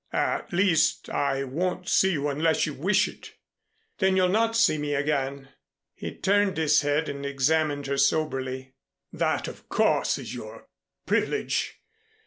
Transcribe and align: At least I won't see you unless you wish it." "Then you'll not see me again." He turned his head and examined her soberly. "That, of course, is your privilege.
At 0.13 0.51
least 0.51 1.11
I 1.11 1.43
won't 1.43 1.87
see 1.87 2.13
you 2.13 2.27
unless 2.29 2.65
you 2.65 2.73
wish 2.73 3.07
it." 3.07 3.33
"Then 3.99 4.15
you'll 4.17 4.29
not 4.29 4.55
see 4.57 4.79
me 4.79 4.95
again." 4.95 5.49
He 5.93 6.11
turned 6.15 6.57
his 6.57 6.81
head 6.81 7.07
and 7.07 7.23
examined 7.23 7.85
her 7.85 7.99
soberly. 7.99 8.73
"That, 9.13 9.47
of 9.47 9.69
course, 9.69 10.17
is 10.17 10.33
your 10.33 10.67
privilege. 11.05 11.81